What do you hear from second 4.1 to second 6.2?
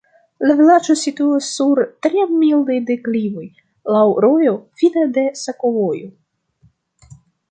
rojo, fine de sakovojo.